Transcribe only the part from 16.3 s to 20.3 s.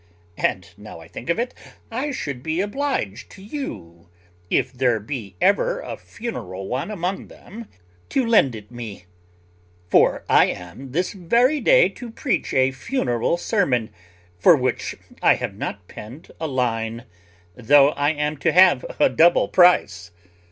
a line, though I am to have a double price."